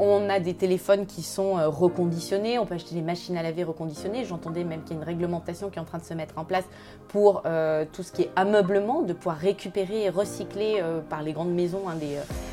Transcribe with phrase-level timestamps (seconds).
[0.00, 3.64] On a des téléphones qui sont euh, reconditionnés, on peut acheter des machines à laver
[3.64, 4.24] reconditionnées.
[4.24, 6.44] J'entendais même qu'il y a une réglementation qui est en train de se mettre en
[6.44, 6.64] place
[7.08, 11.32] pour euh, tout ce qui est ameublement, de pouvoir récupérer et recycler euh, par les
[11.32, 11.96] grandes maisons hein,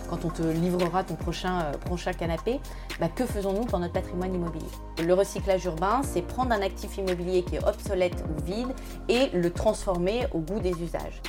[0.09, 1.71] quand on te livrera ton prochain,
[2.18, 2.59] canapé.
[3.00, 4.66] Bah, que faisons-nous pour notre patrimoine immobilier?
[5.05, 8.70] Le recyclage urbain, c'est prendre un actif immobilier qui est obsolète ou vide
[9.07, 11.21] et le transformer au goût des usages.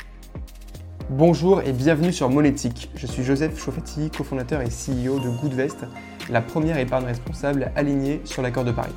[1.10, 2.90] Bonjour et bienvenue sur Monétique.
[2.96, 5.86] Je suis Joseph Chauffetti, cofondateur et CEO de Goodvest,
[6.28, 8.92] la première épargne responsable alignée sur l'accord de Paris.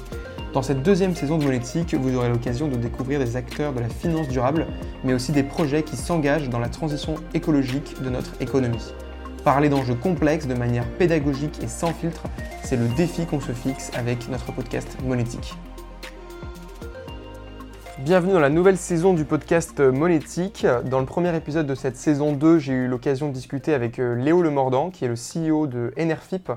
[0.52, 3.90] Dans cette deuxième saison de Monétique, vous aurez l'occasion de découvrir des acteurs de la
[3.90, 4.66] finance durable,
[5.04, 8.92] mais aussi des projets qui s'engagent dans la transition écologique de notre économie.
[9.44, 12.24] Parler d'enjeux complexes de manière pédagogique et sans filtre,
[12.64, 15.54] c'est le défi qu'on se fixe avec notre podcast Monétique.
[18.04, 20.66] Bienvenue dans la nouvelle saison du podcast Monétique.
[20.86, 24.16] Dans le premier épisode de cette saison 2, j'ai eu l'occasion de discuter avec euh,
[24.16, 26.50] Léo Lemordant, qui est le CEO de Enerfip.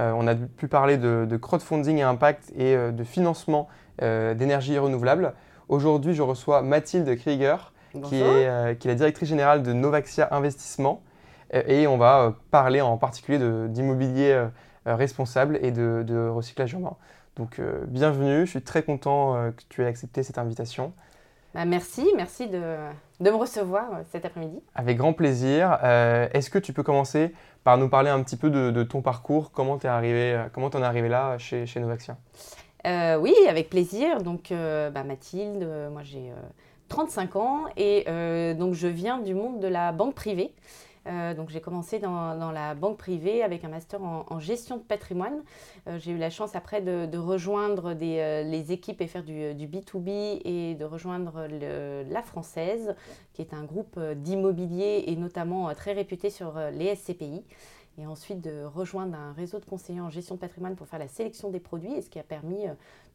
[0.00, 3.68] Euh, on a pu parler de, crowdfunding et impact et euh, de financement
[4.00, 5.34] d'énergie renouvelable.
[5.68, 7.72] Aujourd'hui, je reçois Mathilde Krieger,
[8.04, 11.02] qui est, qui est, la directrice générale de Novaxia Investissement.
[11.52, 14.46] et on va parler en particulier d'immobilier
[14.86, 16.96] responsable et de, de recyclage urbain.
[17.38, 20.92] Donc euh, bienvenue, je suis très content euh, que tu aies accepté cette invitation.
[21.54, 22.60] Bah, merci, merci de,
[23.20, 24.60] me recevoir euh, cet après-midi.
[24.74, 25.78] Avec grand plaisir.
[25.84, 29.52] Est-ce que tu peux commencer par nous parler un petit peu de, ton parcours?
[29.52, 32.16] Comment tu es arrivé, comment en es arrivé là chez, chez Novaxia?
[32.84, 34.20] Oui, avec plaisir.
[34.22, 36.32] Donc bah, Mathilde, moi j'ai
[36.88, 38.04] 35 ans et
[38.54, 40.52] donc je viens du monde de la banque privée.
[41.08, 45.42] Euh, donc j'ai commencé dans, la banque privée avec un master en, gestion de patrimoine.
[45.86, 50.40] Euh, j'ai eu la chance après de, rejoindre euh, les équipes et faire du, B2B
[50.44, 51.46] et de rejoindre
[52.10, 52.94] la Française,
[53.32, 57.44] qui est un groupe d'immobilier et notamment très réputé sur les SCPI
[58.00, 61.08] et ensuite de rejoindre un réseau de conseillers en gestion de patrimoine pour faire la
[61.08, 62.66] sélection des produits, et ce qui a permis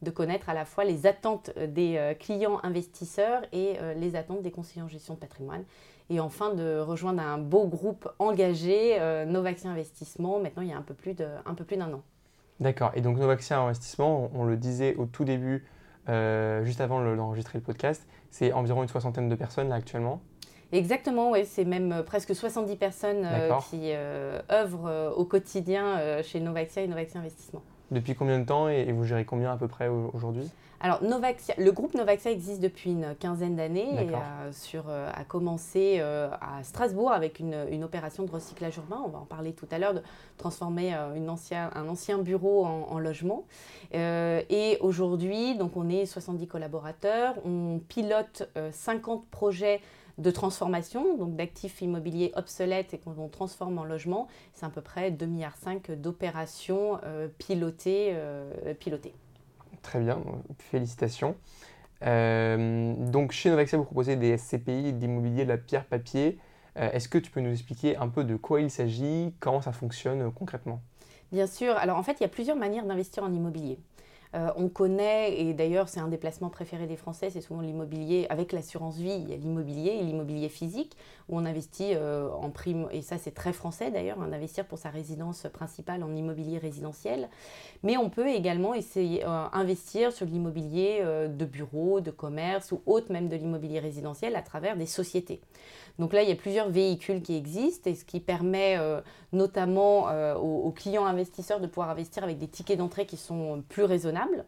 [0.02, 4.81] de connaître à la fois les attentes des clients investisseurs et les attentes des conseillers
[4.81, 5.64] en gestion de patrimoine
[6.09, 10.77] et enfin de rejoindre un beau groupe engagé, euh, Novaxia Investissement, maintenant il y a
[10.77, 12.02] un peu plus d'un an.
[12.59, 15.65] D'accord, et donc Novaxia Investissement, on, le disait au tout début,
[16.09, 20.21] euh, juste avant d'enregistrer le podcast, c'est environ une soixantaine de personnes là actuellement
[20.71, 23.27] Exactement, oui, c'est même euh, presque 70 personnes
[23.69, 23.92] qui
[24.52, 27.61] œuvrent au quotidien chez Novaxia et Novaxia Investissement.
[27.93, 30.49] Depuis combien de temps et vous gérez combien à peu près aujourd'hui?
[30.83, 35.23] Alors, Novaxia, le groupe Novaxia existe depuis une quinzaine d'années et a, sur, euh, a
[35.23, 39.02] commencé euh, à Strasbourg avec une, une, opération de recyclage urbain.
[39.05, 40.02] On va en parler tout à l'heure, de
[40.37, 43.45] transformer euh, une ancien, un ancien bureau en, logement.
[43.93, 49.80] et aujourd'hui, donc on est 70 collaborateurs, on pilote 50 projets
[50.17, 54.27] de transformation, donc d'actifs immobiliers obsolètes et qu'on transforme en logement.
[54.53, 55.53] C'est à peu près 2,5 milliards
[55.97, 56.99] d'opérations
[57.37, 58.15] pilotées.
[58.79, 59.13] pilotées.
[59.81, 60.21] Très bien,
[60.59, 61.35] félicitations.
[62.05, 66.37] Euh, donc chez Novexia, vous proposez des SCPI, d'immobilier de la pierre papier.
[66.77, 69.71] Euh, est-ce que tu peux nous expliquer un peu de quoi il s'agit, comment ça
[69.71, 70.81] fonctionne euh, concrètement?
[71.31, 71.75] Bien sûr.
[71.77, 73.80] Alors en fait, il y a plusieurs manières d'investir en immobilier.
[74.36, 78.26] Euh, on connaît, et d'ailleurs c'est un des placements préférés des Français, c'est souvent l'immobilier,
[78.30, 80.98] avec l'assurance vie, il y a l'immobilier et l'immobilier physique,
[81.30, 84.80] où on investit euh, en prime, et ça c'est très français d'ailleurs, hein, d'investir pour
[84.80, 87.30] sa résidence principale en immobilier résidentiel.
[87.83, 93.11] Mais on peut également essayer euh, investir sur l'immobilier de bureau, de commerce ou autre
[93.11, 95.42] même de l'immobilier résidentiel à travers des sociétés.
[95.99, 98.80] Donc là, il y a plusieurs véhicules qui existent et ce qui permet
[99.31, 104.43] notamment aux, clients investisseurs de pouvoir investir avec des tickets d'entrée qui sont plus raisonnables.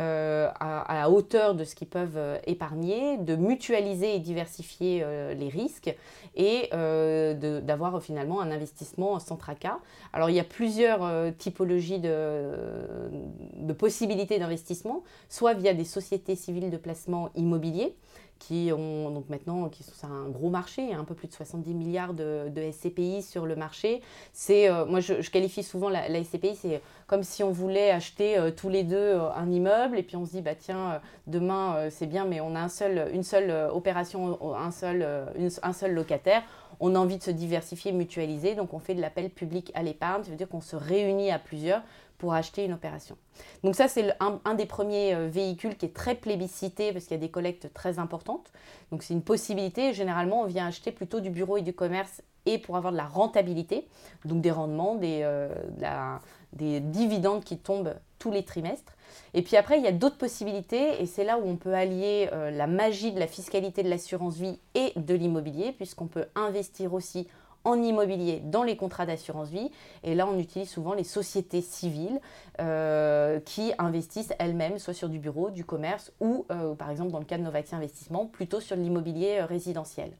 [0.00, 5.34] Euh, à, la hauteur de ce qu'ils peuvent euh, épargner, de mutualiser et diversifier euh,
[5.34, 5.94] les risques
[6.34, 9.80] et d'avoir finalement un investissement sans tracas.
[10.14, 16.78] Alors il y a plusieurs typologies de possibilités d'investissement, soit via des sociétés civiles de
[16.78, 17.94] placement immobilier
[18.42, 22.12] qui ont donc maintenant qui sont un gros marché, un peu plus de 70 milliards
[22.12, 24.02] de, SCPI sur le marché.
[24.32, 28.50] C'est euh, moi je, qualifie souvent la, SCPI, c'est comme si on voulait acheter euh,
[28.50, 32.06] tous les deux euh, un immeuble et puis on se dit bah tiens demain c'est
[32.06, 35.06] bien mais on a un seul, une seule opération, un seul,
[35.62, 36.42] un seul locataire.
[36.80, 40.24] On a envie de se diversifier, mutualiser, donc on fait de l'appel public à l'épargne.
[40.24, 41.82] Ça veut dire qu'on se réunit à plusieurs
[42.22, 43.16] pour acheter une opération.
[43.64, 47.18] Donc ça, c'est un, des premiers euh, véhicules qui est très plébiscité parce qu'il y
[47.18, 48.52] a des collectes très importantes.
[48.92, 49.92] Donc c'est une possibilité.
[49.92, 53.06] Généralement, on vient acheter plutôt du bureau et du commerce et pour avoir de la
[53.06, 53.88] rentabilité,
[54.24, 55.52] donc des rendements, des, euh,
[56.52, 58.92] des dividendes qui tombent tous les trimestres.
[59.34, 62.28] Et puis après, il y a d'autres possibilités et c'est là où on peut allier
[62.32, 66.94] euh, la magie de la fiscalité de l'assurance vie et de l'immobilier puisqu'on peut investir
[66.94, 67.26] aussi
[67.64, 69.70] en immobilier dans les contrats d'assurance vie.
[70.02, 72.20] Et là, on utilise souvent les sociétés civiles
[72.60, 77.18] euh, qui investissent elles-mêmes, soit sur du bureau, du commerce ou, euh, par exemple, dans
[77.18, 80.12] le cas de Novaxi Investissement, plutôt sur l'immobilier euh, résidentiel.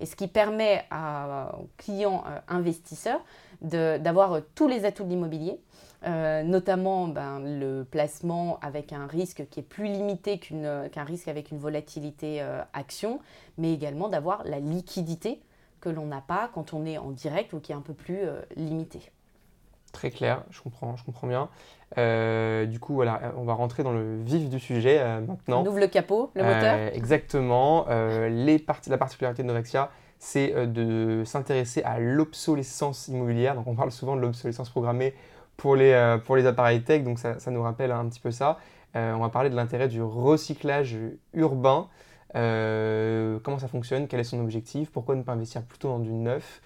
[0.00, 3.20] Et ce qui permet à, aux clients investisseurs
[3.60, 5.60] d'avoir tous les atouts de l'immobilier.
[6.02, 11.58] notamment ben, le placement avec un risque qui est plus limité qu'un risque avec une
[11.58, 13.20] volatilité action,
[13.58, 15.40] mais également d'avoir la liquidité
[15.82, 18.20] que l'on n'a pas quand on est en direct ou qui est un peu plus
[18.20, 19.00] euh, limité.
[19.92, 21.50] Très clair, je comprends, je comprends bien.
[21.98, 25.62] Euh, du coup, voilà, on va rentrer dans le vif du sujet euh, maintenant.
[25.62, 27.86] On ouvre le capot, le moteur Exactement.
[28.30, 33.54] les la particularité de Novaxia, c'est de s'intéresser à l'obsolescence immobilière.
[33.54, 35.14] Donc, on parle souvent de l'obsolescence programmée
[35.58, 38.58] pour les, pour les appareils tech, donc ça, ça, nous rappelle un petit peu ça.
[38.94, 40.96] on va parler de l'intérêt du recyclage
[41.34, 41.88] urbain.
[42.34, 46.12] Euh, comment ça fonctionne, quel est son objectif, pourquoi ne pas investir plutôt dans du
[46.12, 46.62] neuf,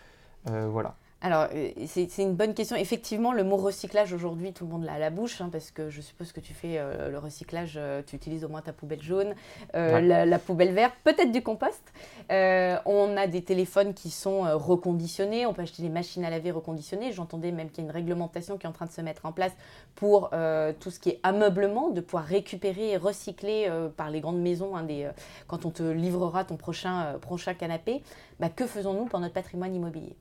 [0.48, 0.96] euh, voilà.
[1.26, 2.76] Alors, euh, c'est une bonne question.
[2.76, 5.90] Effectivement, le mot recyclage, aujourd'hui, tout le monde l'a à la bouche, hein, parce que
[5.90, 6.78] je suppose que tu fais
[7.10, 9.34] le recyclage, tu utilises au moins ta poubelle jaune,
[9.74, 11.82] la, poubelle verte, peut-être du compost.
[12.30, 17.10] on a des téléphones qui sont reconditionnés, on peut acheter des machines à laver reconditionnées.
[17.10, 19.32] J'entendais même qu'il y a une réglementation qui est en train de se mettre en
[19.32, 19.52] place
[19.96, 20.30] pour
[20.78, 24.84] tout ce qui est ameublement, de pouvoir récupérer et recycler par les grandes maisons, hein,
[24.84, 25.10] des,
[25.48, 28.04] quand on te livrera ton prochain, prochain canapé.
[28.38, 30.14] Bah, que faisons-nous pour notre patrimoine immobilier?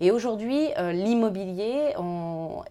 [0.00, 1.94] Et aujourd'hui, euh, l'immobilier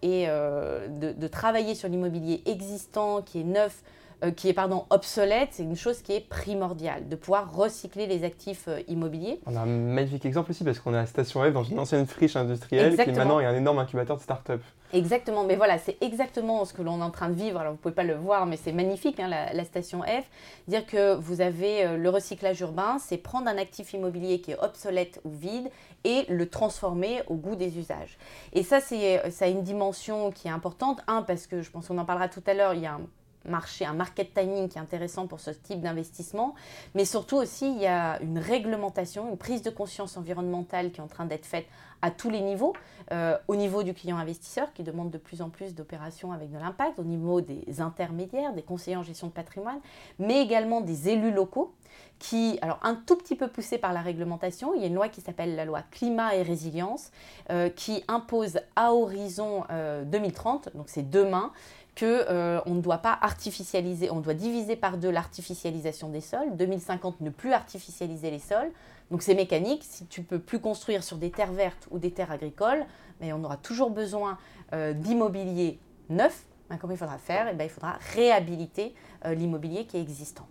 [0.02, 3.82] et euh, de, travailler sur l'immobilier existant, qui est neuf,
[4.30, 8.68] qui est pardon, obsolète, c'est une chose qui est primordiale, de pouvoir recycler les actifs
[8.88, 9.40] immobiliers.
[9.46, 12.06] On a un magnifique exemple aussi parce qu'on est à Station F dans une ancienne
[12.06, 14.62] friche industrielle qui maintenant est un énorme incubateur de start-up.
[14.92, 17.58] Exactement, mais voilà, c'est exactement ce que l'on est en train de vivre.
[17.58, 20.28] Alors vous ne pouvez pas le voir, mais c'est magnifique, hein, la, station F.
[20.68, 25.20] Dire que vous avez le recyclage urbain, c'est prendre un actif immobilier qui est obsolète
[25.24, 25.70] ou vide
[26.04, 28.18] et le transformer au goût des usages.
[28.52, 31.00] Et ça, c'est, ça a une dimension qui est importante.
[31.06, 33.00] Un, parce que je pense qu'on en parlera tout à l'heure, il y a un
[33.44, 36.54] marché, un market timing qui est intéressant pour ce type d'investissement,
[36.94, 41.04] mais surtout aussi il y a une réglementation, une prise de conscience environnementale qui est
[41.04, 41.66] en train d'être faite
[42.02, 42.74] à tous les niveaux,
[43.12, 46.58] euh, au niveau du client investisseur qui demande de plus en plus d'opérations avec de
[46.58, 49.78] l'impact, au niveau des intermédiaires, des conseillers en gestion de patrimoine,
[50.18, 51.72] mais également des élus locaux
[52.18, 55.08] qui, alors un tout petit peu poussé par la réglementation, il y a une loi
[55.08, 57.10] qui s'appelle la loi climat et résilience,
[57.50, 59.64] euh, qui impose à horizon
[60.06, 61.52] 2030, euh, donc c'est demain,
[61.98, 66.56] qu'on euh, ne doit pas artificialiser, on doit diviser par deux l'artificialisation des sols.
[66.56, 68.70] 2050, ne plus artificialiser les sols.
[69.10, 72.30] Donc c'est mécanique, si tu peux plus construire sur des terres vertes ou des terres
[72.30, 72.84] agricoles,
[73.20, 74.38] mais on aura toujours besoin
[74.72, 75.78] euh, d'immobilier
[76.08, 76.44] neuf.
[76.70, 77.48] Ben, comment il faudra faire?
[77.48, 78.94] Et eh ben, Il faudra réhabiliter
[79.26, 80.46] euh, l'immobilier qui est existant.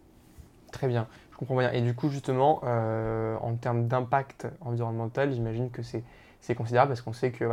[0.72, 1.72] Très bien, je comprends bien.
[1.72, 7.32] Et du coup, justement, en termes d'impact environnemental, j'imagine que c'est considérable parce qu'on sait
[7.32, 7.44] que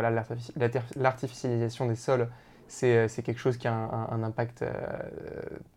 [0.95, 2.27] l'artificialisation des sols euh,
[2.69, 4.73] c'est quelque chose qui a un, impact euh,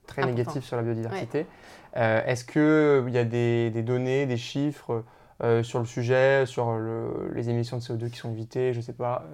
[0.07, 1.45] très négatif sur la biodiversité.
[1.97, 5.03] Euh, est-ce qu'il y a des, données, des chiffres
[5.63, 6.77] sur le sujet, sur
[7.33, 9.25] les émissions de CO2 qui sont évitées, je ne sais pas,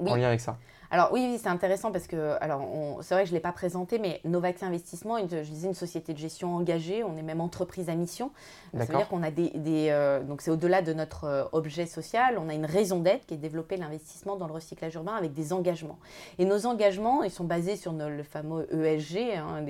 [0.00, 0.58] en lien avec ça?
[0.92, 2.68] Alors oui, c'est intéressant parce que, alors
[3.00, 6.12] c'est vrai que je ne l'ai pas présenté, mais Novax Investissement, je disais une société
[6.12, 8.30] de gestion engagée, on est même entreprise à mission.
[8.76, 9.52] Ça veut dire qu'on a des,
[9.90, 13.32] euh, donc c'est au-delà de notre euh, objet social, on a une raison d'être qui
[13.32, 15.98] est de développer l'investissement dans le recyclage urbain avec des engagements.
[16.38, 19.62] Et nos engagements, ils sont basés sur le fameux ESG, hein,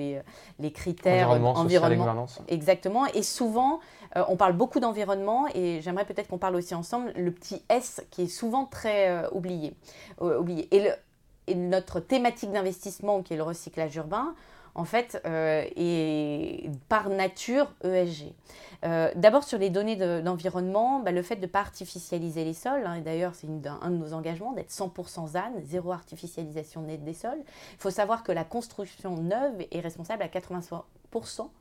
[0.59, 3.05] les, critères environnement, Exactement.
[3.13, 3.79] Et souvent,
[4.17, 8.05] euh, on parle beaucoup d'environnement et j'aimerais peut-être qu'on parle aussi ensemble le petit S
[8.11, 9.73] qui est souvent très oublié.
[10.19, 10.67] oublié.
[10.75, 10.89] Et le,
[11.47, 14.35] et notre thématique d'investissement, qui est le recyclage urbain,
[14.75, 18.33] en fait, euh, est par nature ESG.
[18.85, 22.85] Euh, d'abord, sur les données d'environnement, bah, le fait de ne pas artificialiser les sols,
[22.85, 27.13] hein, et d'ailleurs, c'est un de nos engagements d'être 100% ZAN, zéro artificialisation nette des
[27.13, 27.39] sols.
[27.73, 30.81] Il faut savoir que la construction neuve est responsable à 80%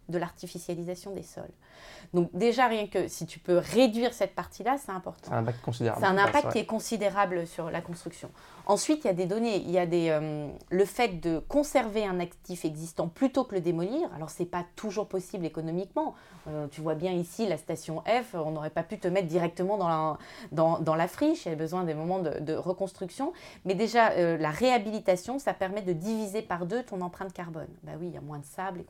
[0.09, 1.50] de l'artificialisation des sols.
[2.14, 5.30] Donc déjà, rien que si tu peux réduire cette partie-là, c'est important.
[5.30, 6.00] C'est un impact considérable.
[6.00, 8.30] C'est un impact qui est considérable sur la construction.
[8.66, 12.04] Ensuite, il y a des données, il y a des, euh, le fait de conserver
[12.04, 14.09] un actif existant plutôt que le démolir.
[14.14, 16.14] Alors, ce n'est pas toujours possible économiquement.
[16.49, 19.78] Euh, tu vois bien ici la station F, on n'aurait pas pu te mettre directement
[19.78, 20.18] dans la,
[20.50, 23.32] dans, dans la friche, il y a besoin des moments de, reconstruction.
[23.64, 27.68] Mais déjà, euh, la réhabilitation, ça permet de diviser par deux ton empreinte carbone.
[27.82, 28.80] Bah oui, il y a moins de sable.
[28.80, 28.85] Et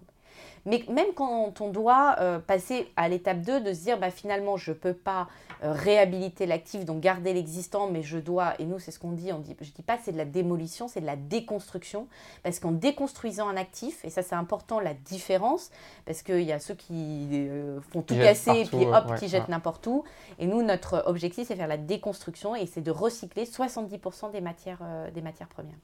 [0.64, 4.56] Mais même quand on doit euh, passer à l'étape 2, de se dire bah, finalement
[4.56, 5.28] je ne peux pas
[5.64, 9.32] euh, réhabiliter l'actif, donc garder l'existant, mais je dois, et nous c'est ce qu'on dit,
[9.32, 12.06] on dit, je ne dis pas c'est de la démolition, c'est de la déconstruction,
[12.44, 15.70] parce qu'en déconstruisant un actif, et ça c'est important la différence,
[16.06, 19.48] parce qu'il y a ceux qui euh, font tout casser, et puis hop, qui jettent
[19.48, 20.04] n'importe où,
[20.38, 24.82] et nous notre objectif c'est faire la déconstruction, et c'est de recycler 70% des matières,
[25.12, 25.78] des matières premières.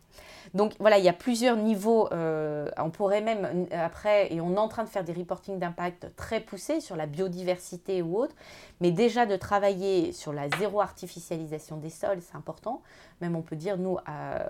[0.54, 4.70] Donc voilà, il y a plusieurs niveaux, on pourrait même après, et on en en
[4.70, 8.34] train de faire des reportings d'impact très poussés sur la biodiversité ou autre,
[8.80, 12.82] mais déjà de travailler sur la zéro artificialisation des sols, c'est important.
[13.22, 13.96] Même on peut dire, nous,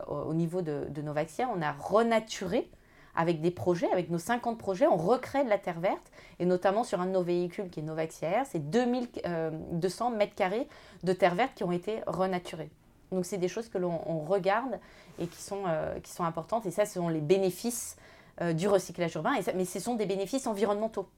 [0.08, 2.68] au niveau de, de Novaxia, on a renaturé
[3.14, 6.84] avec des projets, avec nos 50 projets, on recrée de la terre verte, et notamment
[6.84, 10.68] sur un de nos véhicules qui est Novaxia Air, c'est 2200 euh, mètres carrés
[11.02, 12.70] de terre verte qui ont été renaturés.
[13.10, 14.78] Donc c'est des choses que l'on regarde
[15.18, 17.96] et qui sont, euh, qui sont importantes, et ça, ce sont les bénéfices
[18.40, 21.09] euh, du recyclage urbain, mais ce sont des bénéfices environnementaux.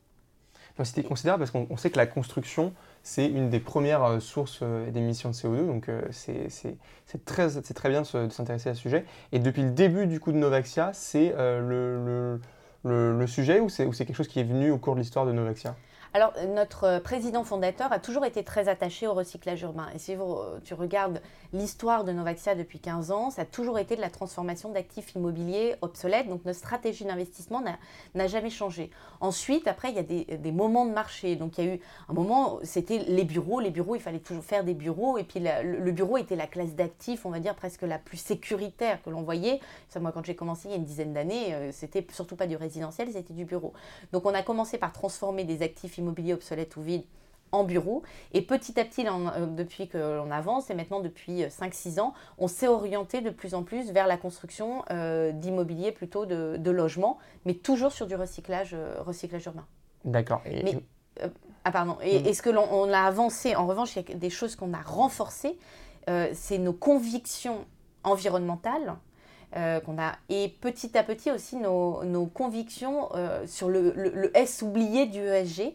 [0.82, 2.72] C'était considérable parce qu'on sait que la construction,
[3.02, 6.48] c'est une des premières euh, sources euh, d'émissions de CO2, donc c'est
[7.26, 9.04] très, très bien de s'intéresser à ce sujet.
[9.32, 12.40] Et depuis le début du coup de Novaxia, c'est le,
[12.84, 15.32] le, le, sujet ou c'est quelque chose qui est venu au cours de l'histoire de
[15.32, 15.76] Novaxia?
[16.12, 19.86] Alors, notre président fondateur a toujours été très attaché au recyclage urbain.
[19.94, 20.16] Et si
[20.64, 24.70] tu regardes l'histoire de Novaxia depuis 15 ans, ça a toujours été de la transformation
[24.70, 26.28] d'actifs immobiliers obsolètes.
[26.28, 27.62] Donc, notre stratégie d'investissement
[28.14, 28.90] n'a jamais changé.
[29.20, 31.36] Ensuite, après, il y a des, moments de marché.
[31.36, 33.60] Donc, il y a eu un moment, c'était les bureaux.
[33.60, 35.16] Les bureaux, il fallait toujours faire des bureaux.
[35.16, 39.00] Et puis, le, bureau était la classe d'actifs, on va dire, presque la plus sécuritaire
[39.04, 39.60] que l'on voyait.
[39.88, 42.48] Ça, moi, quand j'ai commencé il y a une dizaine d'années, euh, c'était surtout pas
[42.48, 43.72] du résidentiel, c'était du bureau.
[44.12, 47.04] Donc, on a commencé par transformer des actifs immobilier obsolète ou vide
[47.52, 48.02] en bureau.
[48.32, 52.14] Et petit à petit, euh, depuis que l'on avance, et maintenant depuis 5-6 euh, ans,
[52.38, 56.70] on s'est orienté de plus en plus vers la construction euh, d'immobilier plutôt de, de
[56.70, 59.66] logements, mais toujours sur du recyclage, recyclage urbain.
[60.04, 60.42] D'accord.
[60.46, 60.82] Mais,
[61.64, 61.98] ah pardon.
[62.02, 63.54] Et, est-ce que l'on a avancé?
[63.56, 65.58] En revanche, il y a des choses qu'on a renforcées.
[66.32, 67.66] c'est nos convictions
[68.02, 68.96] environnementales
[69.56, 70.12] euh, qu'on a.
[70.28, 75.18] Et petit à petit aussi nos, nos convictions euh, sur le, le, S oublié du
[75.18, 75.74] ESG.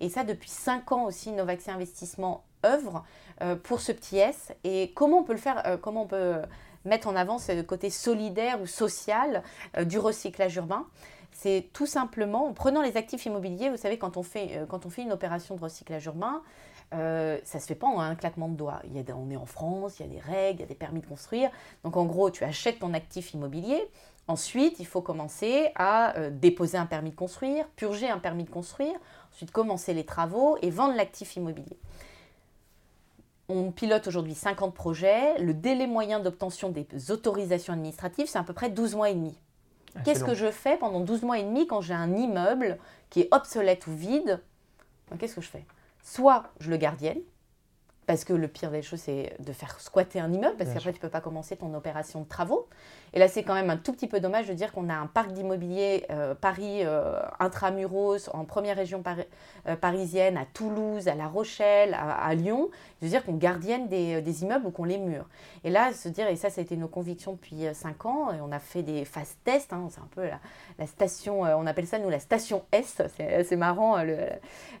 [0.00, 3.04] Et ça, depuis 5 ans aussi, Novaxi Investissement œuvre
[3.40, 4.52] euh, pour ce petit S.
[4.64, 6.34] Et comment on peut le faire Comment on peut
[6.84, 9.44] mettre en avant ce côté solidaire ou social
[9.84, 10.86] du recyclage urbain?
[11.30, 13.70] C'est tout simplement en prenant les actifs immobiliers.
[13.70, 16.42] Vous savez, quand on fait, quand on fait une opération de recyclage urbain,
[16.94, 18.80] euh, ça se fait pas en un claquement de doigts.
[18.84, 20.66] Il y a on est en France, il y a des règles, il y a
[20.66, 21.50] des permis de construire.
[21.84, 23.88] Donc en gros, tu achètes ton actif immobilier.
[24.28, 28.50] Ensuite, il faut commencer à euh, déposer un permis de construire, purger un permis de
[28.50, 28.94] construire,
[29.32, 31.78] ensuite commencer les travaux et vendre l'actif immobilier.
[33.48, 35.38] On pilote aujourd'hui 50 projets.
[35.38, 39.36] Le délai moyen d'obtention des autorisations administratives, c'est à peu près 12 mois et demi.
[39.94, 42.78] Ah, Qu'est-ce que je fais pendant 12 mois et demi quand j'ai un immeuble
[43.10, 44.40] qui est obsolète ou vide?
[45.18, 45.66] Qu'est-ce que je fais?
[46.02, 47.20] Soit je le gardienne,
[48.06, 50.98] parce que le pire des choses, c'est de faire squatter un immeuble, parce qu'après, tu
[50.98, 52.68] ne peux pas commencer ton opération de travaux.
[53.14, 55.06] Et là, c'est quand même un tout petit peu dommage de dire qu'on a un
[55.06, 59.02] parc d'immobilier euh, Paris euh, intramuros, en première région
[59.66, 62.70] euh, parisienne, à Toulouse, à La Rochelle, à, Lyon,
[63.02, 65.26] de dire qu'on gardienne des, des, immeubles ou qu'on les mure.
[65.64, 68.40] Et là, se dire, et ça, ça a été nos convictions depuis 5 ans, et
[68.40, 70.26] on a fait des phases tests, hein, c'est un peu
[70.78, 74.26] la, station, on appelle ça, nous, la station S, c'est marrant le,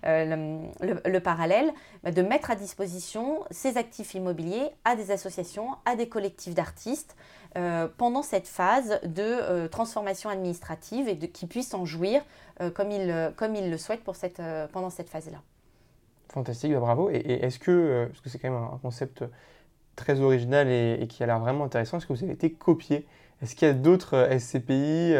[0.04, 1.70] le, parallèle,
[2.02, 7.14] bah, de mettre à disposition ces actifs immobiliers à des associations, à des collectifs d'artistes,
[7.56, 12.22] euh, pendant cette phase de euh, transformation administrative et qu'ils puissent en jouir
[12.60, 14.40] euh, comme, ils, comme ils le souhaitent pour cette,
[14.72, 15.38] pendant cette phase-là.
[16.30, 17.10] Fantastique, bah, bravo.
[17.10, 19.24] Et, est-ce que, parce que c'est quand même un concept
[19.96, 23.06] très original et, qui a l'air vraiment intéressant, est-ce que vous avez été copié?
[23.42, 25.14] Est-ce qu'il y a d'autres SCPI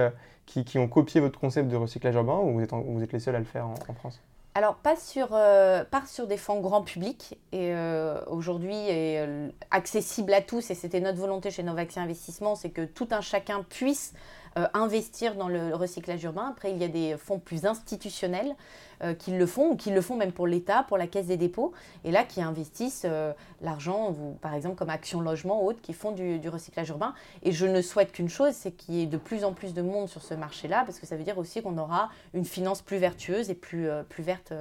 [0.47, 3.21] qui, qui, ont copié votre concept de recyclage urbain ou vous êtes, vous êtes les
[3.21, 4.23] seuls à le faire en France?
[4.55, 10.35] Alors, pas sur, euh, pas sur des fonds grand public, et euh, aujourd'hui euh, accessible
[10.35, 14.13] à tous, et c'était notre volonté chez Novaxi Investissement, c'est que tout un chacun puisse
[14.59, 16.49] euh, investir dans le recyclage urbain.
[16.51, 18.55] Après, il y a des fonds plus institutionnels
[19.03, 21.39] euh, qui le font, ou qui le font même pour l'État, pour la Caisse des
[21.39, 21.73] dépôts,
[22.05, 23.33] et là qui investissent euh,
[23.63, 27.15] l'argent, par exemple comme Action Logement ou autres, qui font du, recyclage urbain.
[27.43, 29.81] Et je ne souhaite qu'une chose, c'est qu'il y ait de plus en plus de
[29.81, 32.99] monde sur ce marché-là, parce que ça veut dire aussi qu'on aura une finance plus
[32.99, 34.53] vertueuse et plus, plus verte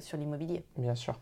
[0.00, 0.64] sur l'immobilier.
[0.78, 1.18] Bien sûr.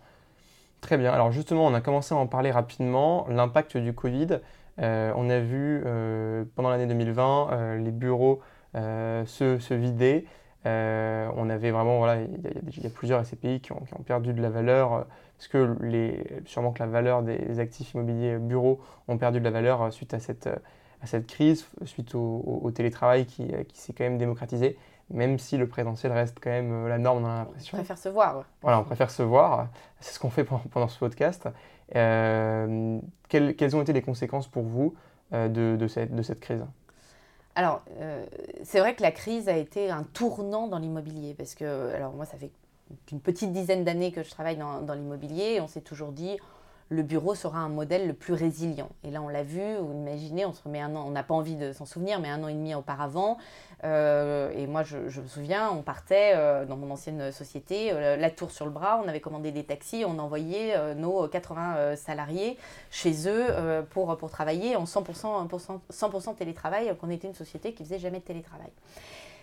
[0.80, 1.12] Très bien.
[1.12, 3.26] Alors justement, on a commencé à en parler rapidement.
[3.28, 4.40] L'impact du Covid.
[4.78, 8.40] Euh, on a vu euh, pendant l'année 2020 euh, les bureaux
[8.74, 10.26] se, vider.
[10.64, 15.06] on avait vraiment, voilà, il y, a plusieurs SCPI qui ont, perdu de la valeur
[15.36, 19.50] parce que les, sûrement que la valeur des actifs immobiliers bureaux ont perdu de la
[19.50, 24.18] valeur suite à cette, à cette crise, suite au, télétravail qui, qui s'est quand même
[24.18, 24.78] démocratisé.
[25.10, 27.76] même si le présentiel reste quand même la norme, on a l'impression.
[27.76, 28.44] On préfère se voir.
[28.62, 29.68] Voilà, on préfère se voir.
[30.00, 31.46] C'est ce qu'on fait pendant, ce podcast.
[31.92, 34.94] Quelles, quelles, ont été les conséquences pour vous
[35.32, 36.64] de, de, cette, crise?
[37.54, 37.82] Alors,
[38.64, 42.24] c'est vrai que la crise a été un tournant dans l'immobilier, parce que, alors moi,
[42.24, 42.50] ça fait
[43.06, 46.38] qu'une petite dizaine d'années que je travaille dans, dans l'immobilier, on s'est toujours dit,
[46.92, 48.90] le bureau sera un modèle le plus résilient.
[49.02, 51.34] Et là, on l'a vu, vous imaginez, on se remet un an, on n'a pas
[51.34, 53.38] envie de s'en souvenir, mais un an et demi auparavant,
[53.84, 58.30] euh, et moi, je, me souviens, on partait euh, dans mon ancienne société, euh, la
[58.30, 62.58] tour sur le bras, on avait commandé des taxis, on envoyait nos 80 salariés
[62.90, 63.46] chez eux
[63.90, 65.48] pour, pour travailler en 100%,
[65.90, 68.70] 100 télétravail, qu'on était une société qui faisait jamais de télétravail.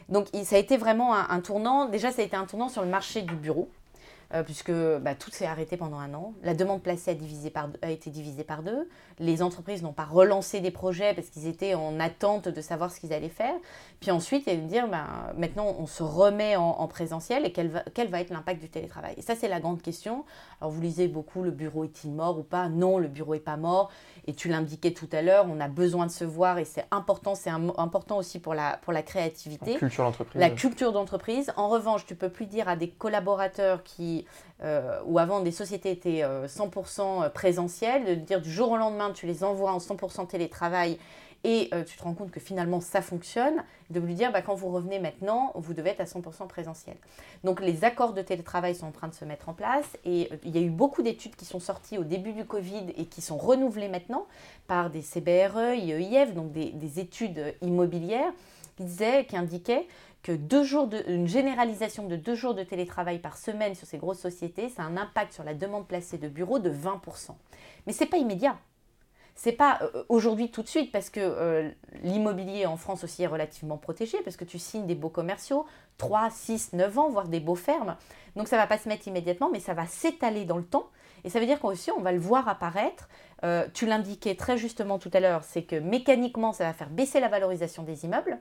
[0.09, 1.85] Donc ça a été vraiment un, tournant.
[1.85, 3.69] Déjà, ça a été un tournant sur le marché du bureau.
[4.35, 6.35] Euh, puisque bah, tout s'est arrêté pendant un an.
[6.43, 7.13] La demande placée a,
[7.89, 8.87] été divisée par deux.
[9.17, 12.99] Les entreprises n'ont pas relancé des projets parce qu'ils étaient en attente de savoir ce
[12.99, 13.55] qu'ils allaient faire.
[13.99, 17.51] Puis ensuite, il y a de dire, bah, maintenant, on se remet en, présentiel et
[17.51, 20.23] quel va, quel va être l'impact du télétravail Et ça, c'est la grande question.
[20.61, 22.67] Alors, vous lisez beaucoup, le bureau est-il mort ou pas?
[22.69, 23.89] Non, le bureau n'est pas mort.
[24.27, 27.33] Et tu l'indiquais tout à l'heure, on a besoin de se voir et c'est important.
[27.35, 29.73] C'est important aussi pour la, pour la créativité.
[29.73, 30.39] La culture d'entreprise.
[30.39, 31.53] La culture d'entreprise.
[31.55, 34.25] En revanche, tu peux plus dire à des collaborateurs qui
[34.61, 38.77] euh, où avant des sociétés étaient 100% euh, euh, présentielles, de dire du jour au
[38.77, 40.99] lendemain, tu les envoies en 100% télétravail
[41.43, 44.69] et tu te rends compte que finalement ça fonctionne, de lui dire bah, quand vous
[44.69, 46.97] revenez maintenant, vous devez être à 100% présentiel.
[47.43, 50.55] Donc les accords de télétravail sont en train de se mettre en place et il
[50.55, 53.37] y a eu beaucoup d'études qui sont sorties au début du Covid et qui sont
[53.37, 54.27] renouvelées maintenant
[54.67, 58.33] par des CBRE, IEIF, donc des, des études immobilières
[58.75, 59.87] qui disaient, qui indiquaient
[60.23, 63.97] que deux jours de, une généralisation de deux jours de télétravail par semaine sur ces
[63.97, 67.31] grosses sociétés, ça a un impact sur la demande placée de bureaux de 20%.
[67.87, 68.57] Mais ce n'est pas immédiat.
[69.41, 71.69] C'est pas euh, aujourd'hui tout de suite parce que euh,
[72.03, 75.65] l'immobilier en France aussi est relativement protégé parce que tu signes des beaux commerciaux,
[75.97, 77.95] 3, 6, 9 ans, voire des beaux fermes.
[78.35, 80.89] Donc ça va pas se mettre immédiatement, mais ça va s'étaler dans le temps.
[81.23, 83.07] Et ça veut dire qu'aussi on va le voir apparaître.
[83.45, 87.21] Euh, tu l'indiquais très justement tout à l'heure, c'est que mécaniquement ça va faire baisser
[87.21, 88.39] la valorisation des immeubles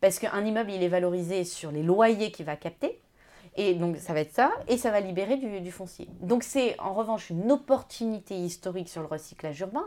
[0.00, 2.98] parce qu'un immeuble, il est valorisé sur les loyers qu'il va capter.
[3.56, 6.08] Et donc ça va être ça, et ça va libérer du, foncier.
[6.20, 9.84] Donc c'est en revanche une opportunité historique sur le recyclage urbain.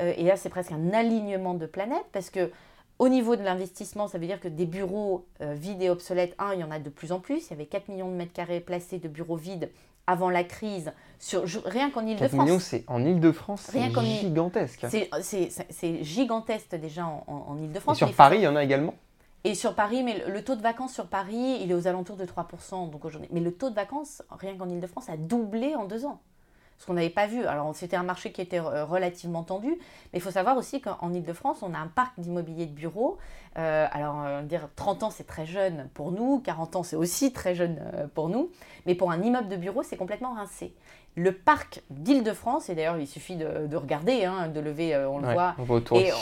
[0.00, 2.50] Euh, et là c'est presque un alignement de planètes, parce que
[2.98, 6.54] au niveau de l'investissement, ça veut dire que des bureaux euh, vides et obsolètes, un,
[6.54, 7.46] il y en a de plus en plus.
[7.46, 9.70] Il y avait 4 millions de mètres carrés placés de bureaux vides
[10.06, 12.30] avant la crise, sur, rien qu'en Ile-de-France.
[12.30, 13.80] 4 millions, c'est en Ile-de-France, c'est
[14.20, 14.86] gigantesque.
[14.90, 17.98] C'est gigantesque déjà en, en Ile-de-France.
[17.98, 18.94] Sur Paris, il y en a également
[19.46, 22.24] et sur Paris, mais le, taux de vacances sur Paris, il est aux alentours de
[22.24, 23.28] 3% donc aujourd'hui.
[23.32, 26.20] Mais le taux de vacances, rien qu'en Ile-de-France, a doublé en deux ans.
[26.78, 27.46] Ce qu'on n'avait pas vu.
[27.46, 31.12] Alors, c'était un marché qui était euh, relativement tendu, mais il faut savoir aussi qu'en
[31.12, 33.18] Ile-de-France, on a un parc d'immobilier de bureaux.
[33.56, 37.32] Euh, alors, euh, dire 30 ans, c'est très jeune pour nous, 40 ans, c'est aussi
[37.32, 37.78] très jeune
[38.14, 38.50] pour nous,
[38.84, 40.74] mais pour un immeuble de bureau, c'est complètement rincé
[41.16, 45.32] le parc d'Île-de-France, et d'ailleurs il suffit de, regarder, hein, de lever, euh, on le
[45.32, 45.56] voit.
[45.94, 46.12] et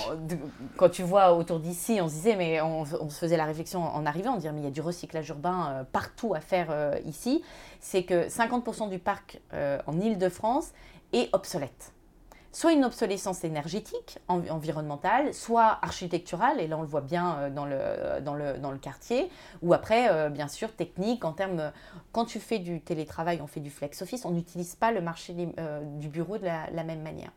[0.76, 4.06] quand tu vois autour d'ici, on se disait, mais on, se faisait la réflexion en
[4.06, 6.96] arrivant, on disait, mais il y a du recyclage urbain euh, partout à faire euh,
[7.06, 7.42] ici.
[7.80, 10.72] C'est que 50% du parc en Île-de-France
[11.12, 11.92] est obsolète
[12.54, 17.66] soit une obsolescence énergétique, environnementale, soit architecturale, et là on le voit bien euh, dans
[17.66, 19.28] le, dans le, quartier,
[19.60, 21.72] ou après, euh, bien sûr, technique, en termes,
[22.12, 25.34] quand tu fais du télétravail, on fait du flex office, on n'utilise pas le marché
[25.58, 27.32] euh, du bureau de la, même manière.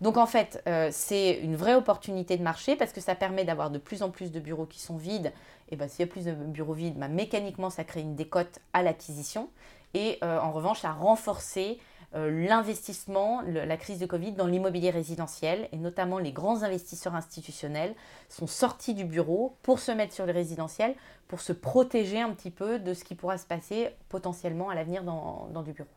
[0.00, 3.78] Donc en fait, c'est une vraie opportunité de marché parce que ça permet d'avoir de
[3.78, 5.32] plus en plus de bureaux qui sont vides.
[5.70, 8.60] Et ben, s'il y a plus de bureaux vides, ben, mécaniquement, ça crée une décote
[8.72, 9.48] à l'acquisition.
[9.94, 11.74] Et en revanche, ça euh,
[12.16, 17.94] l'investissement, la crise de Covid dans l'immobilier résidentiel et notamment les grands investisseurs institutionnels
[18.28, 20.94] sont sortis du bureau pour se mettre sur le résidentiel,
[21.28, 25.02] pour se protéger un petit peu de ce qui pourra se passer potentiellement à l'avenir
[25.02, 25.88] dans, du bureau.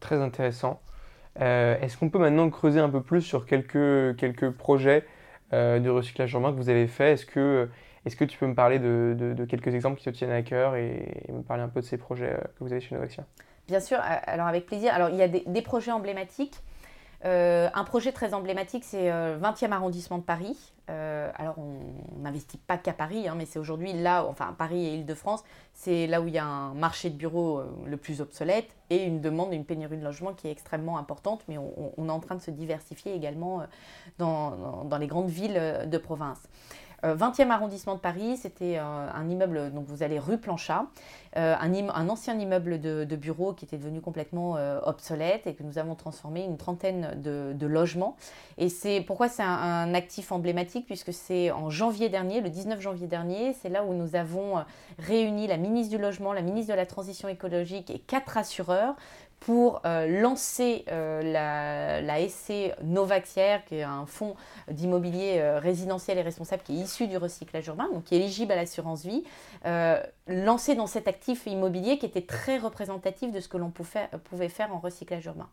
[0.00, 0.80] Très intéressant.
[1.40, 5.06] Euh, est-ce qu'on peut maintenant creuser un peu plus sur quelques, quelques projets
[5.52, 7.68] euh, de recyclage urbain que vous avez fait Est-ce que,
[8.04, 11.24] est que tu peux me parler de, quelques exemples qui te tiennent à cœur et,
[11.30, 13.24] me parler un peu de ces projets que vous avez chez Novaxia?
[13.68, 14.92] Bien sûr, alors avec plaisir.
[14.92, 16.60] Alors il y a des, projets emblématiques.
[17.24, 20.72] Euh, un projet très emblématique, c'est le 20e arrondissement de Paris.
[20.90, 24.94] Euh, alors, on n'investit pas qu'à Paris, hein, mais c'est aujourd'hui là, enfin Paris et
[24.94, 28.74] Île-de-France, c'est là où il y a un marché de bureaux euh, le plus obsolète
[28.90, 32.20] et une demande, une pénurie de logement qui est extrêmement importante, mais on, est en
[32.20, 33.62] train de se diversifier également
[34.18, 36.40] dans les grandes villes de province.
[37.02, 40.86] 20e euh, arrondissement de Paris, c'était euh, un immeuble, donc vous allez rue Planchat,
[41.36, 45.94] euh, un, ancien immeuble de, bureaux qui était devenu complètement obsolète et que nous avons
[45.94, 48.16] transformé une trentaine de, logements.
[48.58, 50.42] Et c'est pourquoi c'est un, actif emblématique?
[50.42, 54.64] Emblématique puisque c'est en janvier dernier, le 19 janvier dernier, c'est là où nous avons
[54.98, 58.96] réuni la ministre du Logement, la ministre de la Transition écologique et quatre assureurs
[59.44, 64.36] pour euh, lancer euh, la, la, SC Novaxière, qui est un fonds
[64.70, 68.52] d'immobilier euh, résidentiel et responsable qui est issu du recyclage urbain, donc qui est éligible
[68.52, 69.24] à l'assurance vie,
[70.28, 74.72] lancé dans cet actif immobilier qui était très représentatif de ce que l'on pouvait faire
[74.72, 75.48] en recyclage urbain.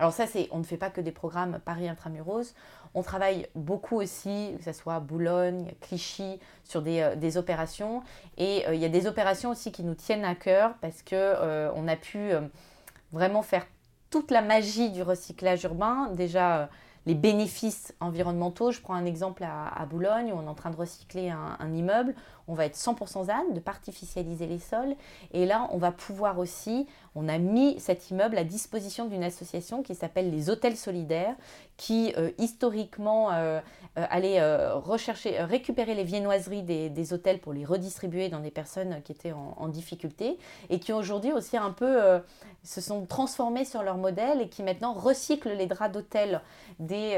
[0.00, 2.54] Alors ça, c'est, on ne fait pas que des programmes Paris Intramuros,
[2.94, 8.02] on travaille beaucoup aussi, que ce soit Boulogne, Clichy, sur des, des opérations,
[8.36, 11.88] et il y a des opérations aussi qui nous tiennent à cœur parce qu'on on
[11.88, 12.32] a pu
[13.12, 13.66] vraiment faire
[14.10, 16.08] toute la magie du recyclage urbain.
[16.12, 16.66] Déjà, euh,
[17.06, 18.70] les bénéfices environnementaux.
[18.70, 22.14] Je prends un exemple à, Boulogne où on est en train de recycler un, immeuble.
[22.48, 24.96] On va être 100% ZAN, de pas artificialiser les sols.
[25.32, 29.82] Et là, on va pouvoir aussi, on a mis cet immeuble à disposition d'une association
[29.82, 31.36] qui s'appelle les Hôtels Solidaires,
[31.78, 33.60] qui euh, historiquement euh,
[33.98, 34.42] euh, allait
[34.74, 39.68] rechercher, récupérer les viennoiseries des, hôtels pour les redistribuer dans des personnes qui étaient en,
[39.68, 40.38] difficulté
[40.70, 42.00] et qui aujourd'hui aussi un peu
[42.62, 46.40] se sont transformés sur leur modèle et qui maintenant recyclent les draps d'hôtel
[46.78, 47.16] des,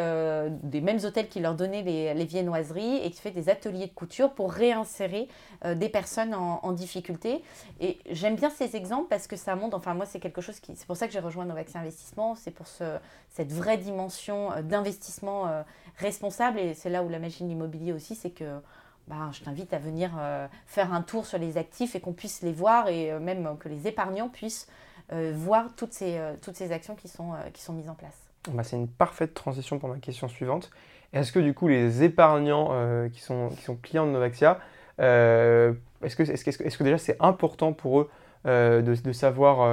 [0.62, 3.92] des mêmes hôtels qui leur donnaient les, les viennoiseries et qui fait des ateliers de
[3.92, 5.19] couture pour réinsérer
[5.64, 7.42] des personnes en, difficulté.
[7.80, 10.76] Et j'aime bien ces exemples parce que ça montre, enfin moi c'est quelque chose qui,
[10.76, 12.98] c'est pour ça que j'ai rejoint Novaxi Investissement, c'est pour ce,
[13.30, 15.62] cette vraie dimension euh, d'investissement euh,
[15.98, 18.60] responsable et c'est là où la magie de l'immobilier aussi, c'est que
[19.08, 22.42] bah, je t'invite à venir euh, faire un tour sur les actifs et qu'on puisse
[22.42, 24.68] les voir et même que les épargnants puissent
[25.32, 28.16] voir toutes ces, toutes ces actions qui sont, qui sont mises en place.
[28.52, 30.70] Bah, c'est une parfaite transition pour ma question suivante.
[31.12, 32.70] Est-ce que du coup les épargnants
[33.12, 34.60] qui, sont, qui sont clients de Novaxia,
[35.00, 38.10] est-ce que, déjà c'est important pour eux
[38.44, 39.66] de, de, savoir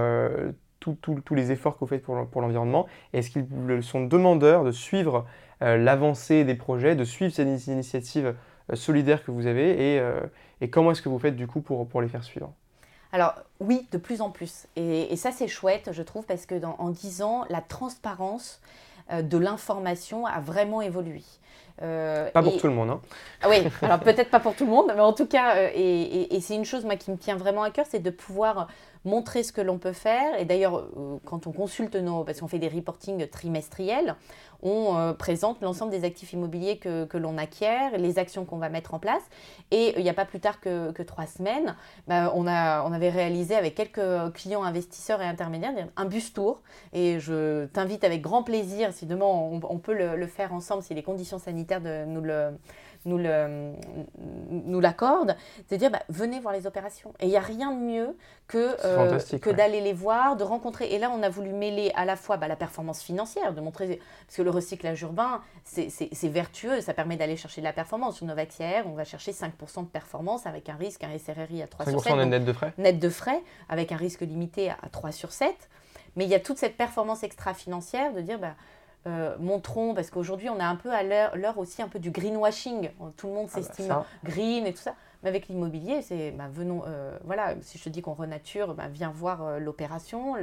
[0.96, 2.88] tous les efforts que vous faites pour, l'environnement?
[3.14, 5.26] Est-ce qu'ils sont demandeurs de suivre
[5.62, 8.36] euh, l'avancée des projets, de suivre ces initiatives
[8.72, 9.94] euh, solidaires que vous avez?
[9.94, 10.22] Et, euh,
[10.72, 12.54] comment est-ce que vous faites du coup pour, pour les faire suivre?
[13.12, 14.68] Alors oui, de plus en plus.
[14.76, 18.62] Et, ça c'est chouette, je trouve, parce que dans, en 10 ans, la transparence
[19.12, 21.24] de l'information a vraiment évolué.
[21.80, 22.90] Pas pour tout le monde.
[22.90, 23.02] Hein.
[23.42, 26.42] Ah oui, alors peut-être pas pour tout le monde, mais en tout cas, et, et
[26.42, 28.68] c'est une chose moi, qui me tient vraiment à cœur, c'est de pouvoir
[29.08, 30.40] montrer ce que l'on peut faire.
[30.40, 34.16] Et d'ailleurs, euh, quand on consulte nos, parce qu'on fait des reportings trimestriels,
[34.64, 38.70] on euh, présente l'ensemble des actifs immobiliers que, que l'on acquiert, les actions qu'on va
[38.70, 39.22] mettre en place.
[39.72, 41.76] Et il n'y a pas plus tard que, que trois semaines,
[42.08, 46.62] bah, on, a, on avait réalisé avec quelques clients investisseurs et intermédiaires un bus tour.
[46.94, 50.84] Et je t'invite avec grand plaisir, si demain on, on peut le, le, faire ensemble,
[50.84, 52.58] si les conditions sanitaires de, nous le
[53.06, 53.74] nous, le,
[54.50, 55.36] nous l'accorde,
[55.72, 57.14] de dire bah, venez voir les opérations.
[57.20, 60.94] Et il n'y a rien de mieux que, euh, que d'aller les voir, de rencontrer.
[60.94, 64.00] Et là, on a voulu mêler à la fois bah, la performance financière, de montrer,
[64.26, 68.18] parce que le recyclage urbain, c'est vertueux, ça permet d'aller chercher de la performance.
[68.18, 71.86] Sur Novaxiaire, on va chercher 5% de performance avec un risque, un SRRI à 3
[71.86, 72.16] sur 7.
[72.28, 75.56] net de frais Net de frais, avec un risque limité à 3 sur 7.
[76.16, 78.56] Mais il y a toute cette performance extra-financière de dire, bah,
[79.08, 82.90] euh, montrons, parce qu'aujourd'hui on est un peu à l'heure aussi un peu du greenwashing.
[83.16, 84.96] Tout le monde ah bah s'estime green et tout ça.
[85.24, 88.84] Mais avec l'immobilier, c'est bah, venons, euh, voilà, si je te dis qu'on renature, bah,
[88.92, 90.36] viens voir euh, l'opération.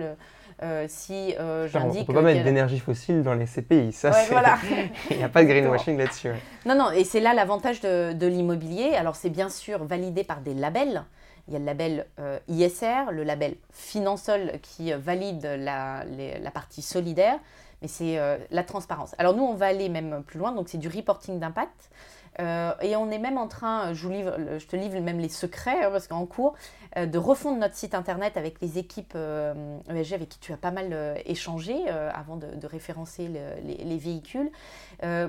[0.89, 1.35] si
[1.67, 2.03] j'indique.
[2.03, 4.57] On peut pas mettre d'énergie fossile dans les CPI, ça voilà.
[5.11, 6.31] Il n'y a pas de greenwashing là-dessus.
[6.65, 8.95] Non, non, et c'est là l'avantage de, de l'immobilier.
[8.95, 11.05] Alors c'est bien sûr validé par des labels.
[11.49, 12.07] Il y a le label
[12.49, 16.05] ISR, le label Finansol qui valide la,
[16.41, 17.39] la partie solidaire
[17.83, 19.15] mais c'est euh, la transparence.
[19.19, 21.91] Alors nous, on va aller même plus loin, donc c'est du reporting d'impact.
[22.41, 25.91] Euh, et on est même en train, livre, je te livre même les secrets, hein,
[25.93, 26.55] parce qu'en cours,
[26.97, 29.17] euh, de refondre notre site internet avec les équipes
[29.89, 34.51] ESG avec qui tu as pas mal échangé avant de, référencer les, véhicules,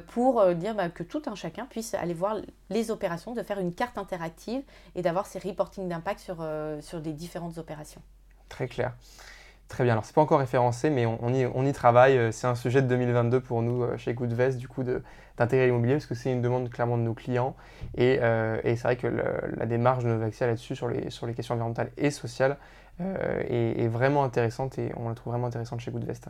[0.08, 2.38] pour dire bah, que tout un chacun puisse aller voir
[2.72, 4.64] les opérations, de faire une carte interactive
[4.96, 6.38] et d'avoir ces reporting d'impact sur,
[6.82, 8.02] sur des différentes opérations.
[8.50, 8.94] Très clair.
[9.68, 12.18] Très bien, alors c'est pas encore référencé, mais on, y, travaille.
[12.18, 15.96] Euh, c'est un sujet de 2022 pour nous euh, chez Goodvest, du coup, d'intégrer l'immobilier,
[15.96, 17.56] parce que c'est une demande clairement de nos clients.
[17.98, 21.56] Et, euh, c'est vrai que la démarche de Novaxia là-dessus, sur les, sur les questions
[21.56, 22.58] environnementales et sociales,
[23.00, 26.30] est, vraiment intéressante et on la trouve vraiment intéressante chez Goodvest.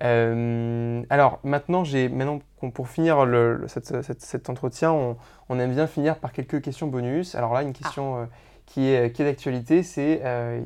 [0.00, 2.40] alors maintenant, maintenant
[2.72, 3.26] pour finir
[3.66, 5.16] cet entretien,
[5.48, 7.34] on, aime bien finir par quelques questions bonus.
[7.34, 8.28] Alors là, une question ah.
[8.64, 10.22] qui est, qui est d'actualité, c'est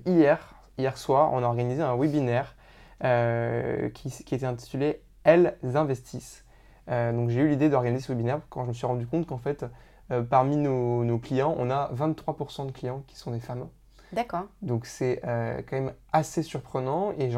[0.06, 2.56] hier, hier soir, on a organisé un webinaire
[3.04, 6.44] euh, qui, était intitulé Elles investissent.
[6.90, 9.38] Euh, donc j'ai eu l'idée d'organiser ce webinaire quand je me suis rendu compte qu'en
[9.38, 9.64] fait,
[10.10, 13.68] euh, parmi nos, clients, on a 23% de clients qui sont des femmes.
[14.12, 14.46] D'accord.
[14.60, 17.30] Donc c'est quand même assez surprenant et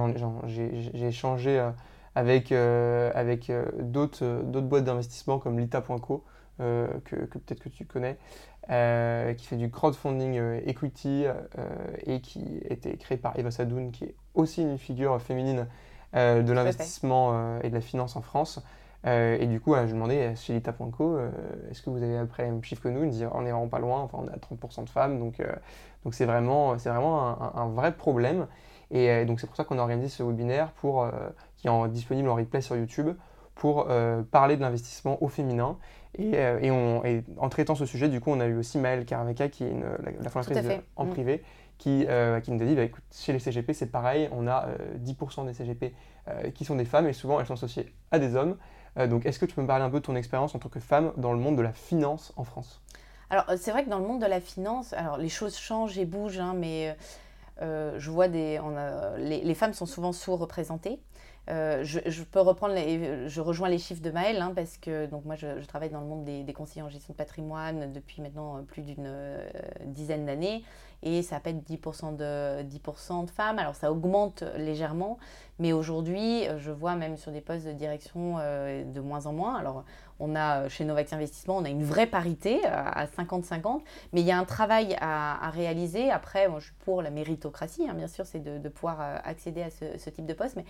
[0.46, 1.62] j'ai échangé
[2.14, 6.24] avec, avec d'autres boîtes d'investissement comme Lita.co
[6.58, 8.16] que, peut-être que tu connais,
[8.68, 11.24] qui fait du crowdfunding equity
[12.06, 15.66] et qui a été créé par Eva Sadoun, qui est aussi une figure féminine
[16.14, 18.60] de l'investissement et de la finance en France.
[19.04, 21.18] et du coup, je demandais chez Lita.co,
[21.70, 23.50] est-ce que vous avez après le même chiffre que nous Ils me disaient, on n'est
[23.50, 25.42] vraiment pas loin, enfin, on a 30% de femmes, donc
[26.04, 28.46] donc c'est vraiment, vraiment un, vrai problème.
[28.90, 31.06] Et donc c'est pour ça qu'on a organisé ce webinaire pour,
[31.56, 33.14] qui est disponible en replay sur YouTube
[33.54, 35.76] pour euh, parler de l'investissement au féminin.
[36.18, 37.02] Et, euh, et, on,
[37.38, 39.84] en traitant ce sujet, du coup, on a eu aussi Maëlle Caraveka, qui est une,
[40.20, 41.10] la, fondatrice en mm.
[41.10, 41.42] privé,
[41.78, 44.68] qui, euh, qui, nous a dit bah, écoute, chez les CGP, c'est pareil, on a
[45.04, 45.94] 10% des CGP
[46.54, 48.56] qui sont des femmes et souvent elles sont associées à des hommes.
[49.08, 50.78] donc, est-ce que tu peux me parler un peu de ton expérience en tant que
[50.78, 52.80] femme dans le monde de la finance en France?
[53.30, 56.04] Alors, c'est vrai que dans le monde de la finance, alors les choses changent et
[56.04, 56.94] bougent, hein, mais
[57.60, 58.60] je vois des.
[58.62, 61.00] On a, les, les, femmes sont souvent sous-représentées.
[61.50, 65.34] Euh, je, peux reprendre, je rejoins les chiffres de Maëlle, hein, parce que donc moi
[65.34, 68.82] je, travaille dans le monde des, conseillers en gestion de patrimoine depuis maintenant euh, plus
[68.82, 69.50] d'une euh,
[69.86, 70.62] dizaine d'années,
[71.02, 72.80] et ça être 10% de, 10
[73.24, 73.58] de femmes.
[73.58, 75.18] Alors ça augmente légèrement,
[75.58, 79.56] mais aujourd'hui je vois même sur des postes de direction de moins en moins.
[79.56, 79.84] Alors
[80.20, 83.80] on a chez Novax Investissement, on a une vraie parité à 50-50,
[84.12, 86.08] mais il y a un travail à, réaliser.
[86.08, 89.98] Après, je suis pour la méritocratie, hein, bien sûr, c'est de, pouvoir accéder à ce,
[89.98, 90.64] ce type de poste, mais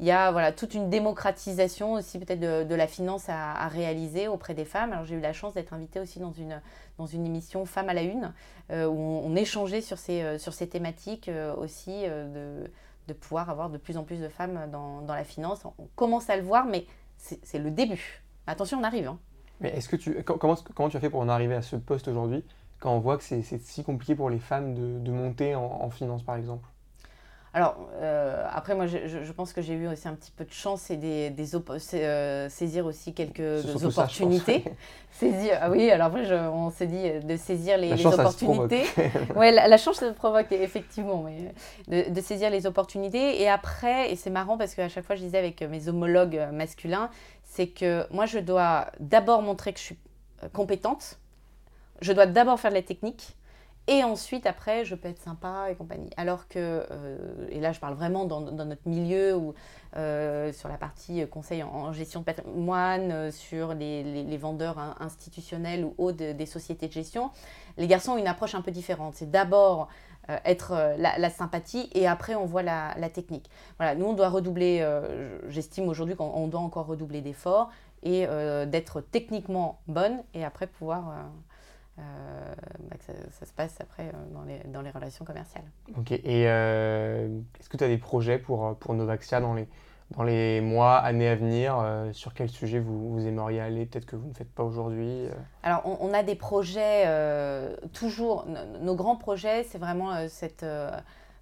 [0.00, 4.54] il y a voilà, toute une démocratisation aussi peut-être de, la finance à, réaliser auprès
[4.54, 4.92] des femmes.
[4.92, 6.62] Alors j'ai eu la chance d'être invitée aussi dans une,
[6.96, 8.32] dans une émission Femmes à la Une,
[8.70, 12.70] euh, où on, échangeait sur ces, euh, sur ces thématiques euh, aussi, de,
[13.08, 15.64] de, pouvoir avoir de plus en plus de femmes dans, dans la finance.
[15.66, 16.86] On commence à le voir, mais
[17.18, 18.22] c'est le début.
[18.46, 19.08] Attention, on arrive.
[19.08, 19.18] Hein.
[19.60, 22.08] Mais est-ce que tu, comment, comment tu as fait pour en arriver à ce poste
[22.08, 22.42] aujourd'hui,
[22.78, 26.22] quand on voit que c'est si compliqué pour les femmes de, de monter en finance,
[26.22, 26.66] par exemple?
[27.52, 30.88] Alors, euh, après, moi, je, pense que j'ai eu aussi un petit peu de chance
[30.90, 31.56] et des, des
[31.94, 34.62] euh, saisir aussi quelques opportunités.
[35.10, 38.84] saisir, ah oui, alors après, on s'est dit de saisir les, les opportunités.
[39.36, 41.52] ouais, la, chance se provoque, effectivement, mais
[42.04, 43.42] de, de, saisir les opportunités.
[43.42, 47.10] Et après, et c'est marrant parce qu'à chaque fois, je disais avec mes homologues masculins,
[47.42, 49.98] c'est que moi, je dois d'abord montrer que je suis
[50.52, 51.18] compétente.
[52.00, 53.34] Je dois d'abord faire de la technique
[53.86, 56.10] et ensuite, après, je peux être sympa et compagnie.
[56.16, 59.54] Alors que, euh, et là, je parle vraiment dans, notre milieu ou
[59.96, 65.94] euh, sur la partie conseil en, gestion de patrimoine, euh, sur les, vendeurs institutionnels ou
[65.98, 67.30] hauts des sociétés de gestion,
[67.78, 69.14] les garçons ont une approche un peu différente.
[69.16, 69.88] C'est d'abord
[70.44, 73.50] être la, sympathie et après on voit la, la, technique.
[73.78, 74.88] Voilà, nous on doit redoubler,
[75.48, 77.70] j'estime aujourd'hui qu'on doit encore redoubler d'efforts
[78.04, 78.26] et
[78.66, 81.12] d'être techniquement bonne et après pouvoir
[82.00, 82.54] euh,
[82.88, 85.64] bah, que ça, se passe après euh, dans les, dans les relations commerciales.
[85.98, 89.68] Ok, et euh, est-ce que tu as des projets pour, pour Novaxia dans les,
[90.16, 94.16] dans les mois, années à venir Sur quel sujet vous, vous aimeriez aller Peut-être que
[94.16, 95.26] vous ne faites pas aujourd'hui
[95.62, 97.06] Alors, on, a des projets,
[97.92, 98.44] toujours,
[98.80, 100.66] nos grands projets, c'est vraiment cette...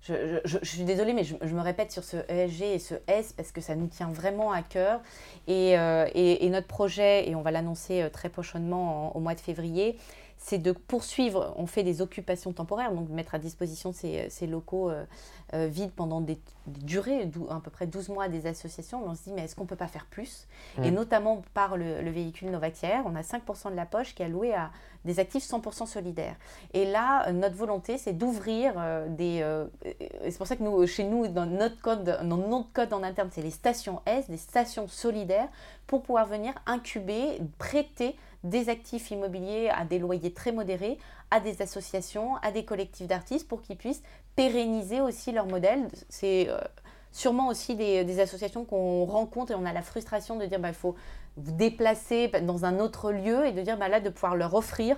[0.01, 3.51] Je, je, suis désolée, mais je, me répète sur ce ESG et ce S parce
[3.51, 5.01] que ça nous tient vraiment à cœur.
[5.47, 9.99] Et, et, et notre projet, et on va l'annoncer très prochainement au mois de février,
[10.39, 14.89] c'est de poursuivre, on fait des occupations temporaires, donc mettre à disposition ces, ces locaux
[14.89, 15.05] euh,
[15.53, 19.33] euh, vides pendant des, durées, à peu près 12 mois des associations, on se dit
[19.33, 20.47] mais est-ce qu'on ne peut pas faire plus?
[20.83, 24.55] Et notamment par le, véhicule Novaxiaire, on a 5% de la poche qui est alloué
[24.55, 24.71] à
[25.05, 26.37] des actifs 100% solidaires.
[26.75, 29.45] Et là, notre volonté, c'est d'ouvrir euh, des...
[30.23, 33.31] c'est pour ça que nous, chez nous, dans notre code, dans notre code en interne,
[33.33, 35.49] c'est les stations S, des stations solidaires,
[35.87, 40.99] pour pouvoir venir incuber, prêter des actifs immobiliers à des loyers très modérés,
[41.31, 44.03] à des associations, à des collectifs d'artistes pour qu'ils puissent
[44.37, 45.89] pérenniser aussi leur modèle.
[46.09, 46.59] C'est euh,
[47.11, 50.75] sûrement aussi des, associations qu'on rencontre et on a la frustration de dire bah, il
[50.75, 50.95] faut
[51.39, 54.97] vous déplacer dans un autre lieu et de dire bah, là de pouvoir leur offrir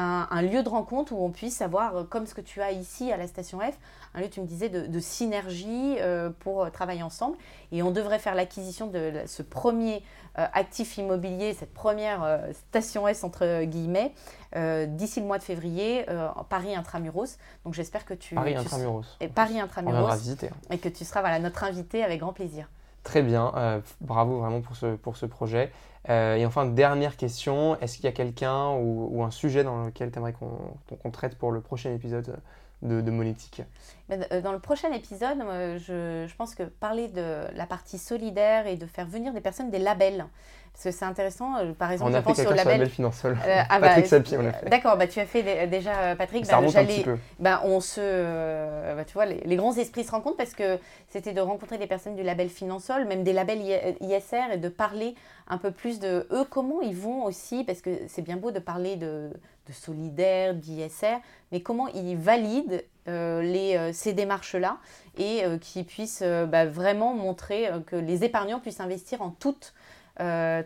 [0.00, 3.10] un, lieu de rencontre où on puisse avoir, euh, comme ce que tu as ici
[3.10, 3.76] à la station F,
[4.14, 7.36] un lieu, tu me disais, de, synergie euh, pour travailler ensemble.
[7.72, 10.04] Et on devrait faire l'acquisition de ce premier
[10.38, 14.12] euh, actif immobilier, cette première euh, station S entre guillemets,
[14.54, 16.06] euh, d'ici le mois de février,
[16.48, 17.38] Paris Intramuros.
[17.64, 18.36] Donc j'espère que tu...
[18.36, 19.16] Paris Intramuros.
[19.20, 20.14] Et Paris Intramuros.
[20.14, 20.50] visiter.
[20.70, 22.68] Et que tu seras voilà, notre invité avec grand plaisir.
[23.08, 25.72] Très bien, bravo vraiment pour ce, pour ce projet.
[26.10, 30.18] et enfin, dernière question, est-ce qu'il y a quelqu'un ou, un sujet dans lequel tu
[30.18, 32.38] aimerais qu'on traite pour le prochain épisode
[32.82, 33.62] de, monétique?
[34.10, 35.38] Euh, Dans le prochain épisode,
[35.78, 39.78] je, pense que parler de la partie solidaire et de faire venir des personnes des
[39.78, 40.26] labels,
[40.72, 42.88] parce que c'est intéressant, euh, par exemple, on a je pense sur le label.
[42.88, 43.38] Financial.
[43.46, 44.68] Euh, ah bah, Patrick Sapi, on l'a fait.
[44.68, 46.46] D'accord, bah, tu as fait déjà, Patrick.
[46.46, 47.16] Ça bah, remonte un petit peu.
[47.38, 50.78] Bah, on se, bah, tu vois, les, grands esprits se rencontrent parce que
[51.08, 53.60] c'était de rencontrer des personnes du label Finansol, même des labels
[54.00, 55.14] ISR, et de parler
[55.48, 58.58] un peu plus de eux, comment ils vont aussi, parce que c'est bien beau de
[58.58, 59.30] parler de,
[59.68, 61.18] de solidaire, d'ISR,
[61.52, 64.78] mais comment ils valident euh, les, euh, ces démarches-là
[65.16, 69.72] et euh, qui puissent bah, vraiment montrer que les épargnants puissent investir en toute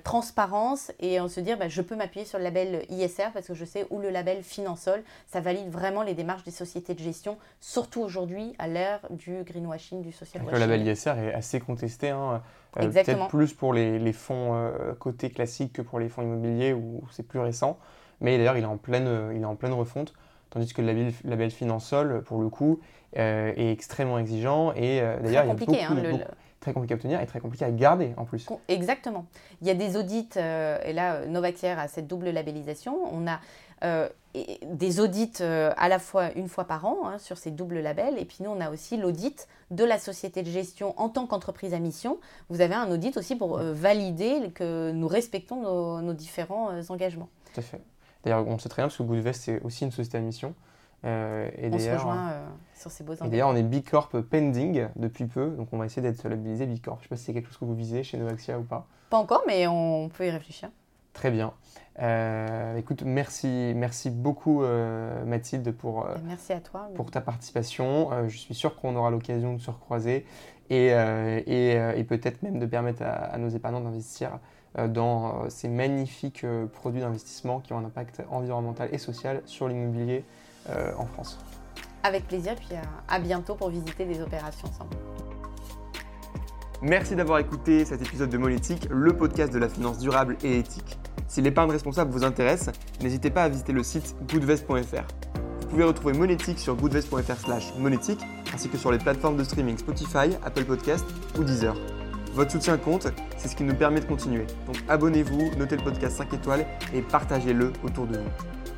[0.04, 3.54] transparence et en se dire bah, je peux m'appuyer sur le label ISR parce que
[3.54, 7.36] je sais où le label Finansol, ça valide vraiment les démarches des sociétés de gestion,
[7.60, 10.58] surtout aujourd'hui à l'ère du greenwashing, du social washing.
[10.58, 12.42] Le label ISR est assez contesté, hein.
[12.72, 17.26] peut-être plus pour les, les fonds cotés classiques que pour les fonds immobiliers où c'est
[17.26, 17.78] plus récent.
[18.22, 20.14] Mais d'ailleurs, il, est en pleine, euh, il est en pleine refonte,
[20.50, 22.80] tandis que le label, label Finansol, pour le coup,
[23.18, 24.72] euh, est extrêmement exigeant.
[24.74, 26.18] Et euh, d'ailleurs, il y a beaucoup, hein,
[26.62, 28.48] très compliqué à obtenir et très compliqué à garder en plus.
[28.68, 29.27] Exactement.
[29.61, 32.96] Il y a des audits, et là, Novaxier a cette double labellisation.
[33.12, 33.40] On a
[34.33, 38.25] des audits à la fois une fois par an hein, sur ces doubles labels, et
[38.25, 41.81] puis nous, on a aussi l'audit de la société de gestion en tant qu'entreprise à
[41.81, 42.18] mission.
[42.48, 47.29] Vous avez un audit aussi pour valider que nous respectons nos, nos différents engagements.
[47.53, 47.81] Tout à fait.
[48.25, 50.55] D'ailleurs, on sait très bien parce que Goodvest, c'est aussi une société à mission.
[51.04, 54.20] Euh, et on se rejoint euh, sur ces beaux Et d'ailleurs, on est B Corp
[54.20, 56.98] pending depuis peu, donc on va essayer d'être labellisé B Corp.
[57.00, 58.86] Je ne sais pas si c'est quelque chose que vous visez chez Novaxia ou pas.
[59.10, 60.70] Pas encore, mais on peut y réfléchir.
[61.12, 61.52] Très bien.
[62.00, 64.62] Euh, écoute, merci, merci beaucoup
[65.26, 68.10] Mathilde pour, merci à toi, pour ta participation.
[68.28, 70.24] je suis sûr qu'on aura l'occasion de se recroiser
[70.70, 74.38] et, et, et peut-être même de permettre à, à nos épargnants d'investir
[74.88, 80.24] dans ces magnifiques produits d'investissement qui ont un impact environnemental et social sur l'immobilier
[80.98, 81.38] en France.
[82.03, 82.77] Avec plaisir, puis
[83.09, 84.96] à bientôt pour visiter des opérations ensemble.
[86.85, 90.98] Merci d'avoir écouté cet épisode de Monétique, le podcast de la finance durable et éthique.
[91.29, 92.70] Si l'épargne responsable vous intéresse,
[93.01, 95.07] n'hésitez pas à visiter le site goodvest.fr.
[95.61, 98.20] Vous pouvez retrouver Monétique sur goodvest.fr slash monétique,
[98.53, 101.07] ainsi que sur les plateformes de streaming Spotify, Apple Podcast
[101.38, 101.77] ou Deezer.
[102.35, 104.46] Votre soutien compte, c'est ce qui nous permet de continuer.
[104.66, 108.31] Donc abonnez-vous, notez le podcast 5 étoiles et partagez-le autour de vous.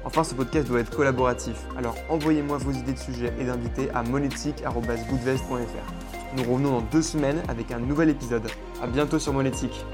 [0.05, 4.03] Enfin, ce podcast doit être collaboratif, alors envoyez-moi vos idées de sujets et d'invités à
[4.03, 6.37] monétique.goodvest.fr.
[6.37, 8.47] Nous revenons dans deux semaines avec un nouvel épisode.
[8.83, 9.85] A bientôt sur Monétique.